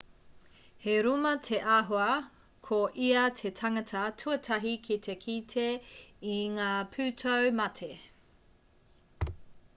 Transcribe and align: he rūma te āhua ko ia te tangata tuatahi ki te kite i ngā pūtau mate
he 0.83 0.93
rūma 1.07 1.33
te 1.47 1.59
āhua 1.73 2.05
ko 2.69 2.79
ia 3.09 3.25
te 3.41 3.51
tangata 3.61 4.01
tuatahi 4.23 4.73
ki 4.89 4.97
te 5.09 5.17
kite 5.27 5.67
i 6.39 6.41
ngā 6.57 6.71
pūtau 6.97 7.55
mate 7.63 7.93